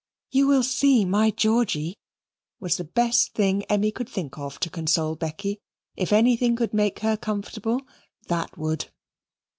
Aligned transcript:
"You 0.31 0.47
will 0.47 0.63
see 0.63 1.05
my 1.05 1.29
Georgy," 1.29 1.95
was 2.59 2.77
the 2.77 2.83
best 2.83 3.35
thing 3.35 3.61
Emmy 3.65 3.91
could 3.91 4.09
think 4.09 4.35
of 4.35 4.59
to 4.61 4.69
console 4.71 5.13
Becky. 5.15 5.59
If 5.95 6.11
anything 6.11 6.55
could 6.55 6.73
make 6.73 7.01
her 7.01 7.15
comfortable 7.15 7.83
that 8.27 8.57
would. 8.57 8.89